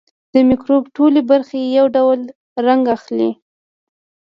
[0.33, 2.19] د مکروب ټولې برخې یو ډول
[2.65, 3.31] رنګ اخلي.